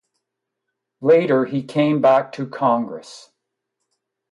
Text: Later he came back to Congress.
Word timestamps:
Later 1.01 1.45
he 1.45 1.61
came 1.61 2.01
back 2.01 2.31
to 2.31 2.47
Congress. 2.47 3.29